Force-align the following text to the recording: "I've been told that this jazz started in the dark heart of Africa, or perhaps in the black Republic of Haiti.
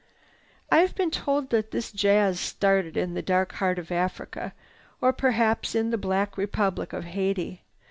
"I've 0.71 0.95
been 0.95 1.11
told 1.11 1.51
that 1.51 1.69
this 1.69 1.91
jazz 1.91 2.39
started 2.39 2.97
in 2.97 3.13
the 3.13 3.21
dark 3.21 3.51
heart 3.53 3.77
of 3.77 3.91
Africa, 3.91 4.51
or 4.99 5.13
perhaps 5.13 5.75
in 5.75 5.91
the 5.91 5.95
black 5.99 6.39
Republic 6.39 6.91
of 6.91 7.05
Haiti. 7.05 7.61